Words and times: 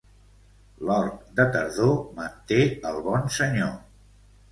L'hort 0.87 1.19
de 1.39 1.45
tardor 1.55 1.91
manté 2.21 2.57
el 2.93 2.97
bon 3.09 3.29
senyor. 3.37 3.77